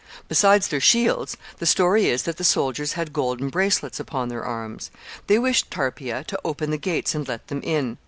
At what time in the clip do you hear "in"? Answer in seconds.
7.61-7.99